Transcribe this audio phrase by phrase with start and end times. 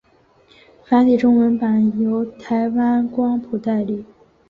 [0.83, 4.03] 繁体中文版由台湾光谱代理。